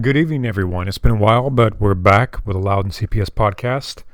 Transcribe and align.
Good 0.00 0.16
evening, 0.16 0.46
everyone. 0.46 0.88
It's 0.88 0.96
been 0.96 1.10
a 1.10 1.16
while, 1.16 1.50
but 1.50 1.78
we're 1.78 1.92
back 1.92 2.46
with 2.46 2.56
a 2.56 2.58
Loudoun 2.58 2.92
CPS 2.92 3.28
podcast. 3.28 4.04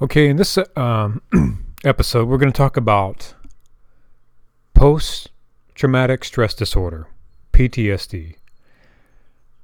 Okay, 0.00 0.28
in 0.28 0.36
this 0.36 0.56
um, 0.76 1.20
episode, 1.84 2.28
we're 2.28 2.38
going 2.38 2.52
to 2.52 2.56
talk 2.56 2.76
about 2.76 3.34
post 4.72 5.32
traumatic 5.74 6.24
stress 6.24 6.54
disorder, 6.54 7.08
PTSD. 7.52 8.36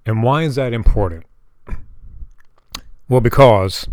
And 0.05 0.25
why 0.25 0.43
is 0.43 0.57
that 0.57 0.73
important? 0.73 1.27
Well, 3.09 3.21
because 3.21 3.87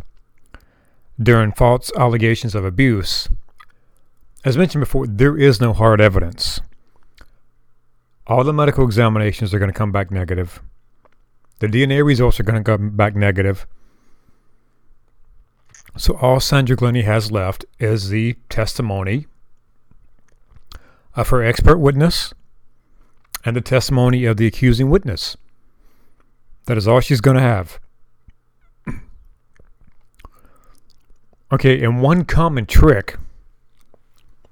during 1.21 1.51
false 1.51 1.91
allegations 1.95 2.55
of 2.55 2.65
abuse, 2.65 3.29
as 4.43 4.57
mentioned 4.57 4.81
before, 4.81 5.05
there 5.05 5.37
is 5.37 5.61
no 5.61 5.71
hard 5.71 6.01
evidence. 6.01 6.61
All 8.27 8.43
the 8.43 8.53
medical 8.53 8.85
examinations 8.85 9.53
are 9.53 9.59
going 9.59 9.71
to 9.71 9.77
come 9.77 9.91
back 9.91 10.11
negative. 10.11 10.61
The 11.59 11.67
DNA 11.67 12.03
results 12.03 12.39
are 12.39 12.43
going 12.43 12.63
to 12.63 12.77
come 12.77 12.91
back 12.91 13.15
negative. 13.15 13.67
So 15.97 16.15
all 16.17 16.39
Sandra 16.39 16.77
Glenney 16.77 17.03
has 17.03 17.31
left 17.31 17.65
is 17.79 18.09
the 18.09 18.35
testimony 18.49 19.27
of 21.15 21.29
her 21.29 21.43
expert 21.43 21.77
witness 21.77 22.33
and 23.43 23.55
the 23.55 23.61
testimony 23.61 24.25
of 24.25 24.37
the 24.37 24.47
accusing 24.47 24.89
witness. 24.89 25.35
That 26.65 26.77
is 26.77 26.87
all 26.87 26.99
she's 26.99 27.21
going 27.21 27.37
to 27.37 27.43
have. 27.43 27.79
Okay, 31.51 31.83
and 31.83 32.01
one 32.01 32.23
common 32.23 32.65
trick 32.65 33.17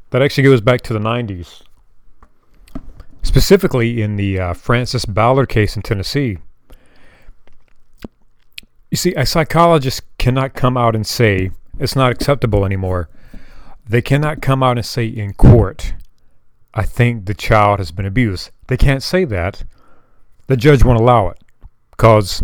that 0.10 0.22
actually 0.22 0.44
goes 0.44 0.60
back 0.60 0.82
to 0.82 0.92
the 0.92 1.00
90s, 1.00 1.62
specifically 3.30 4.02
in 4.02 4.16
the 4.16 4.40
uh, 4.40 4.54
Frances 4.56 5.06
Ballard 5.06 5.50
case 5.50 5.76
in 5.76 5.84
Tennessee. 5.84 6.40
You 8.90 8.98
see, 8.98 9.14
a 9.14 9.24
psychologist 9.24 10.02
cannot 10.18 10.56
come 10.56 10.76
out 10.76 10.96
and 10.96 11.06
say 11.06 11.52
it's 11.78 11.96
not 11.96 12.12
acceptable 12.12 12.66
anymore. 12.66 13.08
They 13.88 14.02
cannot 14.02 14.42
come 14.42 14.64
out 14.64 14.78
and 14.78 14.86
say 14.86 15.06
in 15.06 15.34
court, 15.34 15.94
I 16.74 16.82
think 16.82 17.28
the 17.28 17.36
child 17.36 17.78
has 17.78 17.92
been 17.92 18.08
abused. 18.08 18.50
They 18.66 18.78
can't 18.78 19.04
say 19.04 19.26
that. 19.26 19.64
The 20.48 20.58
judge 20.58 20.84
won't 20.84 21.00
allow 21.00 21.30
it 21.30 21.38
because, 21.92 22.42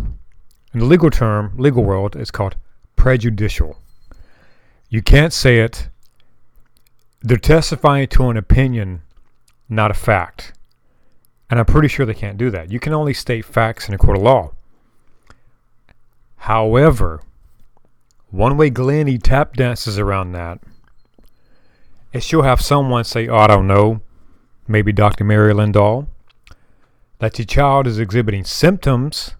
in 0.71 0.81
the 0.81 0.85
legal 0.85 1.09
term, 1.09 1.55
legal 1.57 1.83
world, 1.83 2.15
it's 2.15 2.29
called 2.29 2.57
prejudicial. 2.95 3.79
You 4.89 5.01
can't 5.01 5.33
say 5.33 5.61
it. 5.61 5.89
They're 7.23 7.37
testifying 7.37 8.07
to 8.09 8.29
an 8.29 8.37
opinion, 8.37 9.01
not 9.67 9.89
a 9.89 9.95
fact. 9.95 10.53
And 11.49 11.59
I'm 11.59 11.65
pretty 11.65 11.87
sure 11.87 12.05
they 12.05 12.13
can't 12.13 12.37
do 12.37 12.49
that. 12.51 12.71
You 12.71 12.79
can 12.79 12.93
only 12.93 13.13
state 13.13 13.45
facts 13.45 13.87
in 13.87 13.93
a 13.93 13.97
court 13.97 14.17
of 14.17 14.23
law. 14.23 14.51
However, 16.37 17.21
one 18.31 18.57
way 18.57 18.69
Glenney 18.69 19.21
tap 19.21 19.53
dances 19.53 19.97
around 19.97 20.31
that 20.33 20.59
is 22.13 22.23
she'll 22.23 22.41
have 22.41 22.61
someone 22.61 23.03
say, 23.03 23.27
Oh, 23.27 23.37
I 23.37 23.47
don't 23.47 23.67
know, 23.67 24.01
maybe 24.67 24.91
Dr. 24.91 25.23
Mary 25.23 25.53
Lindahl, 25.53 26.07
that 27.19 27.37
your 27.37 27.45
child 27.45 27.87
is 27.87 27.99
exhibiting 27.99 28.43
symptoms 28.43 29.35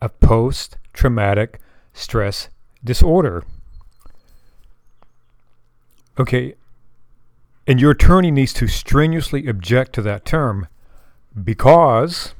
of 0.00 0.18
post 0.20 0.76
traumatic 0.92 1.60
stress 1.92 2.48
disorder. 2.82 3.44
Okay, 6.18 6.54
and 7.66 7.80
your 7.80 7.92
attorney 7.92 8.30
needs 8.30 8.52
to 8.54 8.66
strenuously 8.66 9.46
object 9.46 9.94
to 9.94 10.02
that 10.02 10.24
term 10.24 10.68
because 11.40 12.34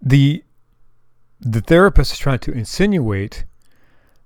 the 0.00 0.42
the 1.40 1.60
therapist 1.60 2.12
is 2.12 2.18
trying 2.18 2.38
to 2.38 2.52
insinuate 2.52 3.44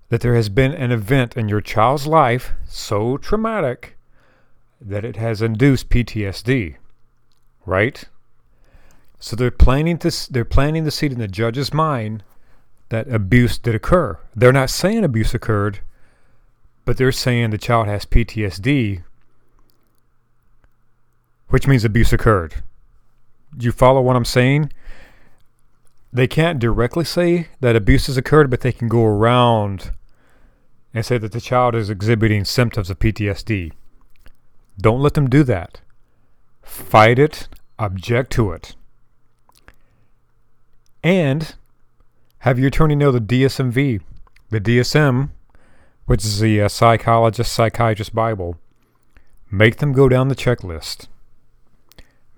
that 0.08 0.20
there 0.20 0.34
has 0.34 0.48
been 0.48 0.72
an 0.72 0.92
event 0.92 1.36
in 1.36 1.48
your 1.48 1.60
child's 1.60 2.06
life 2.06 2.52
so 2.66 3.16
traumatic 3.16 3.96
that 4.80 5.04
it 5.04 5.16
has 5.16 5.40
induced 5.40 5.88
PTSD, 5.88 6.76
right? 7.64 8.04
So 9.18 9.34
they're 9.36 9.50
planning 9.50 9.96
this 9.96 10.26
they're 10.26 10.44
planting 10.44 10.84
the 10.84 10.90
seed 10.90 11.12
in 11.12 11.18
the 11.18 11.28
judge's 11.28 11.72
mind 11.72 12.22
that 12.90 13.08
abuse 13.08 13.58
did 13.58 13.74
occur. 13.74 14.18
They're 14.36 14.52
not 14.52 14.70
saying 14.70 15.02
abuse 15.04 15.34
occurred, 15.34 15.80
but 16.84 16.96
they're 16.96 17.12
saying 17.12 17.50
the 17.50 17.58
child 17.58 17.86
has 17.86 18.04
PTSD, 18.04 19.02
which 21.49 21.66
means 21.66 21.84
abuse 21.84 22.12
occurred. 22.12 22.62
Do 23.56 23.66
you 23.66 23.72
follow 23.72 24.00
what 24.00 24.16
I'm 24.16 24.25
saying? 24.25 24.72
They 26.12 26.27
can't 26.27 26.59
directly 26.59 27.05
say 27.05 27.49
that 27.60 27.77
abuse 27.77 28.06
has 28.06 28.16
occurred, 28.16 28.50
but 28.50 28.60
they 28.60 28.72
can 28.72 28.88
go 28.88 29.05
around 29.05 29.93
and 30.93 31.05
say 31.05 31.19
that 31.19 31.32
the 31.32 31.41
child 31.41 31.75
is 31.75 31.91
exhibiting 31.91 32.44
symptoms 32.44 32.88
of 32.88 32.99
PTSD. 33.00 33.72
Don't 34.78 35.00
let 35.00 35.15
them 35.15 35.28
do 35.28 35.43
that. 35.44 35.81
Fight 36.62 37.19
it, 37.19 37.49
object 37.78 38.32
to 38.32 38.53
it. 38.53 38.75
And 41.03 41.55
have 42.38 42.59
your 42.59 42.69
attorney 42.69 42.94
know 42.94 43.11
the 43.11 43.21
DSMV. 43.21 44.00
The 44.50 44.61
DSM, 44.61 45.31
which 46.06 46.25
is 46.25 46.41
the 46.41 46.62
uh, 46.62 46.69
psychologist 46.69 47.53
psychiatrist 47.53 48.15
Bible, 48.15 48.59
make 49.50 49.78
them 49.78 49.93
go 49.93 50.09
down 50.09 50.28
the 50.28 50.37
checklist. 50.37 51.09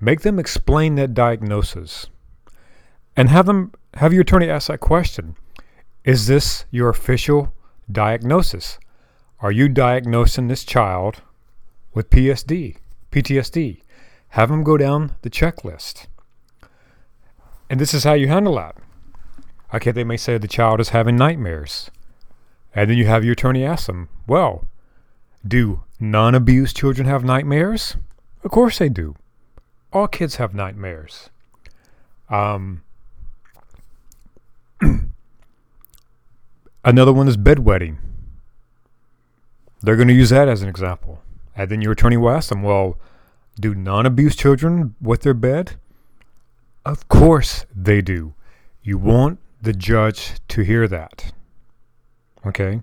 Make 0.00 0.20
them 0.20 0.38
explain 0.38 0.94
that 0.96 1.14
diagnosis. 1.14 2.06
And 3.16 3.30
have 3.30 3.46
them 3.46 3.72
have 3.94 4.12
your 4.12 4.22
attorney 4.22 4.50
ask 4.50 4.68
that 4.68 4.80
question. 4.80 5.36
Is 6.04 6.26
this 6.26 6.66
your 6.70 6.88
official 6.88 7.52
diagnosis? 7.90 8.78
Are 9.40 9.52
you 9.52 9.68
diagnosing 9.68 10.48
this 10.48 10.64
child 10.64 11.22
with 11.94 12.10
PSD, 12.10 12.76
PTSD? 13.10 13.82
Have 14.30 14.50
them 14.50 14.62
go 14.62 14.76
down 14.76 15.16
the 15.22 15.30
checklist. 15.30 16.06
And 17.70 17.80
this 17.80 17.94
is 17.94 18.04
how 18.04 18.12
you 18.12 18.28
handle 18.28 18.56
that. 18.56 18.76
Okay, 19.74 19.90
they 19.90 20.04
may 20.04 20.16
say 20.16 20.38
the 20.38 20.46
child 20.46 20.78
is 20.80 20.90
having 20.90 21.16
nightmares. 21.16 21.90
And 22.74 22.90
then 22.90 22.98
you 22.98 23.06
have 23.06 23.24
your 23.24 23.32
attorney 23.32 23.64
ask 23.64 23.86
them, 23.86 24.08
well, 24.26 24.64
do 25.46 25.82
non 25.98 26.34
abused 26.34 26.76
children 26.76 27.08
have 27.08 27.24
nightmares? 27.24 27.96
Of 28.44 28.50
course 28.50 28.78
they 28.78 28.88
do. 28.88 29.16
All 29.92 30.08
kids 30.08 30.36
have 30.36 30.54
nightmares. 30.54 31.30
Um, 32.28 32.82
another 36.84 37.12
one 37.12 37.28
is 37.28 37.36
bedwetting. 37.36 37.98
They're 39.82 39.96
going 39.96 40.08
to 40.08 40.14
use 40.14 40.30
that 40.30 40.48
as 40.48 40.62
an 40.62 40.68
example. 40.68 41.22
And 41.54 41.70
then 41.70 41.80
your 41.80 41.92
attorney 41.92 42.16
will 42.16 42.30
ask 42.30 42.48
them, 42.48 42.62
well, 42.62 42.98
do 43.58 43.74
non 43.74 44.04
abused 44.04 44.38
children 44.38 44.94
wet 45.00 45.20
their 45.22 45.34
bed? 45.34 45.76
Of 46.84 47.08
course 47.08 47.64
they 47.74 48.02
do. 48.02 48.34
You 48.82 48.98
want 48.98 49.38
the 49.60 49.72
judge 49.72 50.34
to 50.48 50.62
hear 50.62 50.86
that. 50.88 51.32
Okay? 52.44 52.82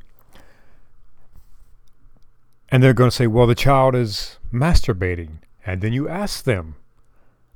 And 2.69 2.81
they're 2.81 2.93
going 2.93 3.09
to 3.09 3.15
say, 3.15 3.27
well, 3.27 3.47
the 3.47 3.55
child 3.55 3.95
is 3.95 4.39
masturbating. 4.51 5.37
And 5.65 5.81
then 5.81 5.93
you 5.93 6.09
ask 6.09 6.43
them, 6.43 6.75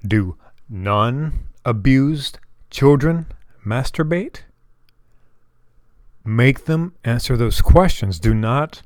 do 0.06 0.38
non 0.70 1.48
abused 1.66 2.40
children 2.70 3.28
masturbate? 3.66 4.42
Make 6.24 6.66
them 6.66 6.94
answer 7.04 7.38
those 7.38 7.62
questions. 7.62 8.20
Do 8.20 8.34
not, 8.34 8.82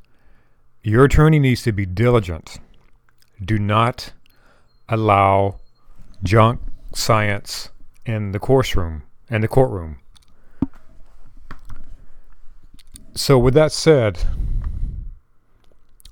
your 0.84 1.06
attorney 1.06 1.40
needs 1.40 1.64
to 1.64 1.72
be 1.72 1.86
diligent. 1.86 2.60
Do 3.44 3.58
not 3.58 4.14
allow 4.88 5.60
junk 6.24 6.62
science 6.94 7.70
in 8.06 8.32
the 8.32 8.40
courtroom 8.40 9.04
and 9.30 9.44
the 9.44 9.48
courtroom. 9.48 9.98
So, 13.16 13.38
with 13.38 13.54
that 13.56 13.72
said, 13.72 14.24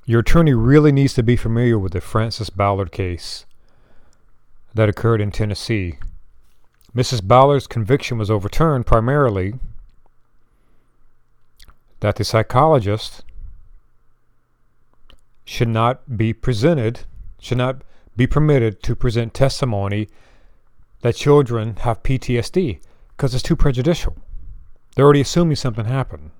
your 0.06 0.22
attorney 0.22 0.54
really 0.54 0.92
needs 0.92 1.14
to 1.14 1.24
be 1.24 1.36
familiar 1.36 1.78
with 1.78 1.94
the 1.94 2.02
Frances 2.02 2.50
Ballard 2.50 2.92
case 2.92 3.46
that 4.74 4.90
occurred 4.90 5.22
in 5.22 5.32
Tennessee. 5.32 5.98
Mrs. 6.96 7.26
Ballard's 7.26 7.68
conviction 7.68 8.18
was 8.18 8.32
overturned 8.32 8.86
primarily 8.86 9.54
that 12.00 12.16
the 12.16 12.24
psychologist 12.24 13.24
should 15.46 15.68
not 15.68 16.18
be 16.18 16.34
presented, 16.34 17.02
should 17.40 17.58
not 17.58 17.82
be 18.16 18.28
permitted 18.28 18.82
to 18.84 18.96
present 18.96 19.34
testimony 19.34 20.08
that 21.02 21.16
children 21.16 21.76
have 21.78 22.04
PTSD 22.04 22.80
because 23.16 23.34
it's 23.34 23.44
too 23.44 23.56
prejudicial. 23.56 24.16
They're 24.96 25.06
already 25.06 25.22
assuming 25.22 25.56
something 25.56 25.86
happened. 25.86 26.32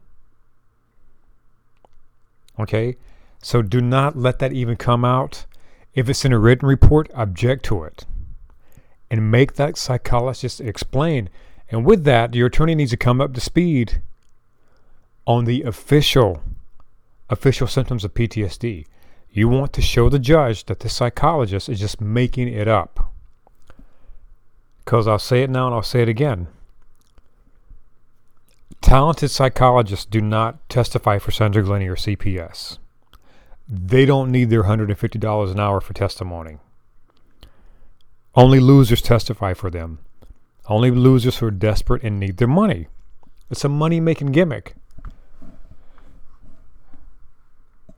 Okay? 2.60 2.96
So 3.42 3.62
do 3.62 3.82
not 3.82 4.18
let 4.18 4.40
that 4.40 4.52
even 4.52 4.76
come 4.76 5.06
out. 5.06 5.46
If 5.94 6.10
it's 6.10 6.26
in 6.26 6.34
a 6.34 6.40
written 6.40 6.68
report, 6.68 7.10
object 7.14 7.64
to 7.66 7.84
it 7.84 8.06
and 9.10 9.32
make 9.32 9.54
that 9.54 9.78
psychologist 9.78 10.62
explain. 10.62 11.30
And 11.70 11.86
with 11.86 12.04
that, 12.04 12.36
your 12.36 12.48
attorney 12.48 12.76
needs 12.76 12.92
to 12.92 12.98
come 12.98 13.22
up 13.22 13.34
to 13.34 13.42
speed 13.42 14.02
on 15.26 15.46
the 15.46 15.64
official 15.64 16.42
official 17.30 17.68
symptoms 17.68 18.04
of 18.04 18.14
PTSD. 18.14 18.86
You 19.32 19.48
want 19.48 19.74
to 19.74 19.82
show 19.82 20.10
the 20.10 20.18
judge 20.18 20.66
that 20.66 20.80
the 20.80 20.90
psychologist 20.90 21.70
is 21.70 21.80
just 21.80 22.02
making 22.02 22.48
it 22.48 22.68
up. 22.68 23.12
Because 24.84 25.08
I'll 25.08 25.20
say 25.20 25.44
it 25.44 25.50
now 25.52 25.68
and 25.68 25.76
I'll 25.76 25.84
say 25.84 26.02
it 26.02 26.10
again. 26.10 26.48
Talented 28.82 29.30
psychologists 29.30 30.06
do 30.06 30.22
not 30.22 30.68
testify 30.68 31.20
for 31.20 31.30
Sandra 31.30 31.62
Glenney 31.62 31.88
or 31.88 31.96
CPS. 31.96 32.80
They 33.68 34.06
don't 34.06 34.32
need 34.32 34.50
their 34.50 34.64
$150 34.64 35.52
an 35.52 35.60
hour 35.60 35.80
for 35.80 35.94
testimony. 35.94 36.58
Only 38.36 38.60
losers 38.60 39.02
testify 39.02 39.54
for 39.54 39.70
them. 39.70 40.00
Only 40.68 40.92
losers 40.92 41.38
who 41.38 41.48
are 41.48 41.52
desperate 41.52 42.04
and 42.04 42.20
need 42.20 42.38
their 42.38 42.48
money. 42.48 42.88
It's 43.50 43.66
a 43.66 43.70
money 43.70 44.00
making 44.00 44.32
gimmick. 44.32 44.76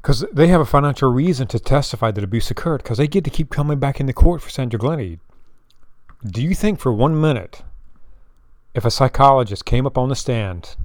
Because 0.01 0.25
they 0.33 0.47
have 0.47 0.61
a 0.61 0.65
financial 0.65 1.11
reason 1.11 1.47
to 1.47 1.59
testify 1.59 2.11
that 2.11 2.23
abuse 2.23 2.49
occurred 2.49 2.81
because 2.81 2.97
they 2.97 3.07
get 3.07 3.23
to 3.25 3.29
keep 3.29 3.51
coming 3.51 3.77
back 3.77 3.99
into 3.99 4.13
court 4.13 4.41
for 4.41 4.49
Sandra 4.49 4.79
Glenney. 4.79 5.19
Do 6.25 6.41
you 6.41 6.55
think 6.55 6.79
for 6.79 6.91
one 6.91 7.19
minute, 7.19 7.61
if 8.73 8.85
a 8.85 8.91
psychologist 8.91 9.65
came 9.65 9.85
up 9.85 9.97
on 9.97 10.09
the 10.09 10.15
stand 10.15 10.75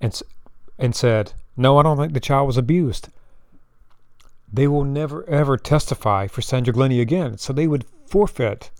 and, 0.00 0.20
and 0.78 0.94
said, 0.94 1.32
No, 1.56 1.78
I 1.78 1.82
don't 1.82 1.96
think 1.96 2.12
the 2.12 2.20
child 2.20 2.46
was 2.46 2.56
abused, 2.56 3.08
they 4.52 4.68
will 4.68 4.84
never 4.84 5.28
ever 5.28 5.56
testify 5.56 6.26
for 6.28 6.42
Sandra 6.42 6.74
Glenney 6.74 7.00
again. 7.00 7.38
So 7.38 7.52
they 7.52 7.66
would 7.66 7.86
forfeit 8.06 8.70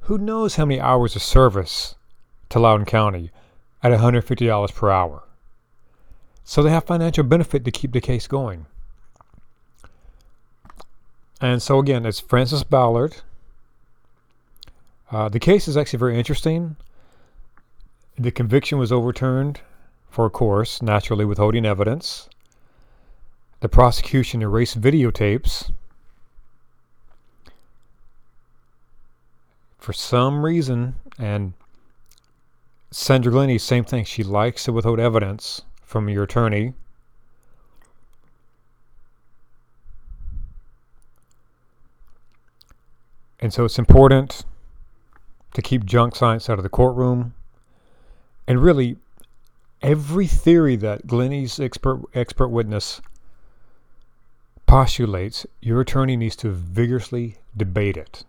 who 0.00 0.18
knows 0.18 0.56
how 0.56 0.64
many 0.64 0.80
hours 0.80 1.14
of 1.14 1.22
service 1.22 1.94
to 2.48 2.58
Loudoun 2.58 2.84
County 2.84 3.30
at 3.82 3.92
$150 3.92 4.74
per 4.74 4.90
hour. 4.90 5.22
So 6.44 6.62
they 6.62 6.70
have 6.70 6.84
financial 6.84 7.24
benefit 7.24 7.64
to 7.64 7.70
keep 7.70 7.92
the 7.92 8.00
case 8.00 8.26
going. 8.26 8.66
And 11.40 11.62
so 11.62 11.78
again, 11.78 12.04
it's 12.04 12.20
Frances 12.20 12.64
Ballard. 12.64 13.16
Uh, 15.10 15.28
the 15.28 15.40
case 15.40 15.66
is 15.66 15.76
actually 15.76 15.98
very 15.98 16.18
interesting. 16.18 16.76
The 18.18 18.30
conviction 18.30 18.78
was 18.78 18.92
overturned 18.92 19.60
for, 20.10 20.26
of 20.26 20.32
course, 20.32 20.82
naturally 20.82 21.24
withholding 21.24 21.64
evidence. 21.64 22.28
The 23.60 23.68
prosecution 23.68 24.42
erased 24.42 24.80
videotapes. 24.80 25.70
For 29.80 29.94
some 29.94 30.44
reason, 30.44 30.94
and 31.18 31.54
Sandra 32.90 33.32
Glenney, 33.32 33.58
same 33.58 33.82
thing. 33.82 34.04
She 34.04 34.22
likes 34.22 34.64
to 34.64 34.72
withhold 34.72 35.00
evidence 35.00 35.62
from 35.82 36.08
your 36.10 36.24
attorney. 36.24 36.74
And 43.40 43.54
so 43.54 43.64
it's 43.64 43.78
important 43.78 44.44
to 45.54 45.62
keep 45.62 45.86
junk 45.86 46.14
science 46.14 46.50
out 46.50 46.58
of 46.58 46.62
the 46.62 46.68
courtroom. 46.68 47.32
And 48.46 48.62
really, 48.62 48.98
every 49.80 50.26
theory 50.26 50.76
that 50.76 51.06
Glenney's 51.06 51.58
expert, 51.58 52.02
expert 52.12 52.48
witness 52.48 53.00
postulates, 54.66 55.46
your 55.62 55.80
attorney 55.80 56.18
needs 56.18 56.36
to 56.36 56.50
vigorously 56.50 57.38
debate 57.56 57.96
it. 57.96 58.24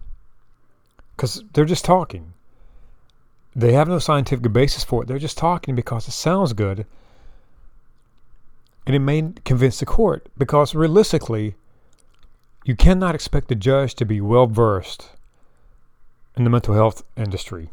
Because 1.22 1.44
they're 1.54 1.66
just 1.66 1.86
talking. 1.86 2.34
They 3.56 3.74
have 3.74 3.88
no 3.88 4.00
scientific 4.00 4.52
basis 4.52 4.84
for 4.84 5.04
it. 5.04 5.08
They're 5.08 5.20
just 5.20 5.38
talking 5.38 5.76
because 5.76 6.08
it 6.08 6.14
sounds 6.14 6.54
good 6.54 6.88
and 8.88 8.96
it 8.96 9.00
may 9.02 9.32
convince 9.46 9.80
the 9.80 9.86
court 9.86 10.30
because 10.36 10.74
realistically, 10.74 11.54
you 12.66 12.76
cannot 12.76 13.14
expect 13.14 13.50
the 13.50 13.54
judge 13.54 13.94
to 13.98 14.04
be 14.04 14.20
well 14.20 14.48
versed 14.48 15.12
in 16.36 16.44
the 16.44 16.50
mental 16.50 16.74
health 16.74 17.04
industry. 17.16 17.70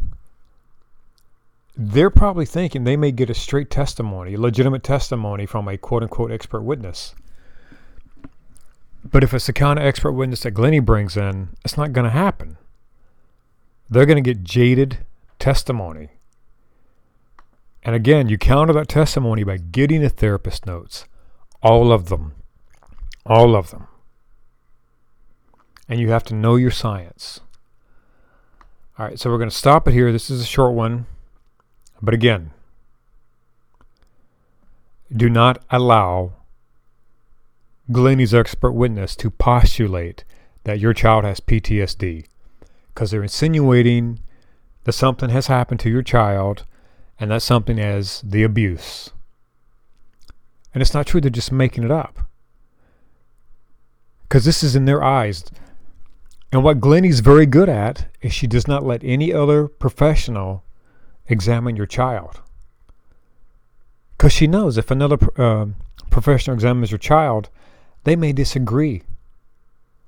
They're 1.74 2.10
probably 2.10 2.44
thinking 2.44 2.84
they 2.84 2.98
may 2.98 3.12
get 3.12 3.30
a 3.30 3.34
straight 3.34 3.70
testimony, 3.70 4.36
legitimate 4.36 4.82
testimony 4.82 5.46
from 5.46 5.68
a 5.68 5.78
quote 5.78 6.02
unquote 6.02 6.32
expert 6.32 6.60
witness. 6.60 7.14
But 9.10 9.24
if 9.24 9.32
it's 9.32 9.46
the 9.46 9.54
kind 9.54 9.78
of 9.78 9.86
expert 9.86 10.12
witness 10.12 10.40
that 10.40 10.52
Glenney 10.52 10.84
brings 10.84 11.16
in, 11.16 11.56
it's 11.64 11.78
not 11.78 11.94
going 11.94 12.04
to 12.04 12.10
happen. 12.10 12.58
They're 13.90 14.06
going 14.06 14.22
to 14.22 14.34
get 14.34 14.44
jaded 14.44 14.98
testimony. 15.38 16.10
And 17.82 17.94
again, 17.94 18.28
you 18.28 18.36
counter 18.36 18.72
that 18.74 18.88
testimony 18.88 19.44
by 19.44 19.56
getting 19.56 20.02
the 20.02 20.08
therapist 20.08 20.66
notes. 20.66 21.06
All 21.62 21.92
of 21.92 22.08
them. 22.08 22.34
All 23.24 23.56
of 23.56 23.70
them. 23.70 23.88
And 25.88 26.00
you 26.00 26.10
have 26.10 26.24
to 26.24 26.34
know 26.34 26.56
your 26.56 26.70
science. 26.70 27.40
All 28.98 29.06
right, 29.06 29.18
so 29.18 29.30
we're 29.30 29.38
going 29.38 29.50
to 29.50 29.56
stop 29.56 29.88
it 29.88 29.92
here. 29.92 30.12
This 30.12 30.28
is 30.28 30.42
a 30.42 30.46
short 30.46 30.74
one. 30.74 31.06
But 32.02 32.14
again, 32.14 32.50
do 35.14 35.30
not 35.30 35.64
allow 35.70 36.32
Glenney's 37.90 38.34
expert 38.34 38.72
witness 38.72 39.16
to 39.16 39.30
postulate 39.30 40.24
that 40.64 40.78
your 40.78 40.92
child 40.92 41.24
has 41.24 41.40
PTSD 41.40 42.26
because 42.98 43.12
they're 43.12 43.22
insinuating 43.22 44.18
that 44.82 44.90
something 44.90 45.30
has 45.30 45.46
happened 45.46 45.78
to 45.78 45.88
your 45.88 46.02
child 46.02 46.64
and 47.20 47.30
that 47.30 47.42
something 47.42 47.78
is 47.78 48.20
the 48.26 48.42
abuse. 48.42 49.10
And 50.74 50.82
it's 50.82 50.92
not 50.92 51.06
true, 51.06 51.20
they're 51.20 51.30
just 51.30 51.52
making 51.52 51.84
it 51.84 51.92
up. 51.92 52.18
Because 54.22 54.44
this 54.44 54.64
is 54.64 54.74
in 54.74 54.84
their 54.84 55.00
eyes. 55.00 55.44
And 56.50 56.64
what 56.64 56.80
Glenney's 56.80 57.20
very 57.20 57.46
good 57.46 57.68
at 57.68 58.06
is 58.20 58.34
she 58.34 58.48
does 58.48 58.66
not 58.66 58.84
let 58.84 59.04
any 59.04 59.32
other 59.32 59.68
professional 59.68 60.64
examine 61.28 61.76
your 61.76 61.86
child. 61.86 62.40
Because 64.16 64.32
she 64.32 64.48
knows 64.48 64.76
if 64.76 64.90
another 64.90 65.18
uh, 65.36 65.66
professional 66.10 66.54
examines 66.54 66.90
your 66.90 66.98
child, 66.98 67.48
they 68.02 68.16
may 68.16 68.32
disagree 68.32 69.04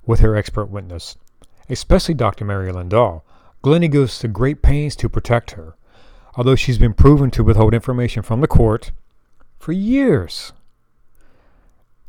with 0.05 0.19
her 0.19 0.35
expert 0.35 0.67
witness, 0.71 1.17
especially 1.71 2.15
Dr. 2.15 2.45
Mary 2.45 2.73
Lindahl. 2.73 3.23
Glenney 3.63 3.91
goes 3.91 4.19
to 4.19 4.29
great 4.29 4.63
pains 4.63 4.97
to 4.97 5.09
protect 5.09 5.53
her 5.53 5.77
although 6.37 6.57
she's 6.57 6.79
been 6.79 6.95
proven 6.95 7.31
to 7.31 7.45
withhold 7.45 7.75
information 7.75 8.23
from 8.23 8.41
the 8.41 8.47
court 8.47 8.93
for 9.59 9.73
years. 9.73 10.53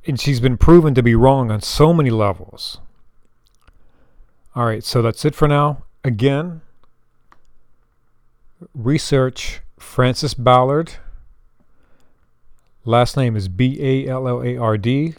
And 0.06 0.20
she's 0.20 0.40
been 0.40 0.58
proven 0.58 0.94
to 0.96 1.04
be 1.04 1.16
wrong 1.16 1.52
on 1.52 1.62
so 1.62 1.94
many 1.94 2.10
levels. 2.10 2.80
All 4.56 4.66
right, 4.66 4.84
so 4.84 5.02
that's 5.02 5.26
it 5.26 5.36
for 5.36 5.48
now. 5.48 5.84
Again, 6.04 6.62
research 8.74 9.62
Frances 9.78 10.34
Ballard. 10.34 10.94
Last 12.84 13.16
name 13.16 13.36
is 13.36 13.48
B 13.48 13.78
A 13.80 14.08
L 14.08 14.28
L 14.28 14.42
A 14.42 14.58
R 14.58 14.78
D. 14.78 15.16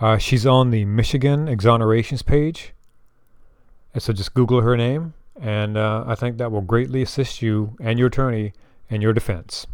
Uh, 0.00 0.18
she's 0.18 0.46
on 0.46 0.70
the 0.70 0.84
Michigan 0.84 1.46
exonerations 1.46 2.24
page. 2.24 2.72
And 3.92 4.02
so 4.02 4.12
just 4.12 4.34
Google 4.34 4.60
her 4.60 4.76
name 4.76 5.14
and 5.40 5.76
uh, 5.76 6.04
I 6.06 6.14
think 6.14 6.36
that 6.36 6.52
will 6.52 6.60
greatly 6.60 7.02
assist 7.02 7.40
you 7.40 7.76
and 7.80 7.98
your 7.98 8.08
attorney 8.08 8.52
in 8.88 9.00
your 9.00 9.12
defense. 9.12 9.66